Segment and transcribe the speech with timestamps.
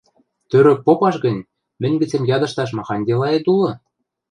[0.49, 1.45] —Тӧрӧк попаш гӹнь,
[1.81, 3.71] мӹнь гӹцем ядышташ махань делаэт улы?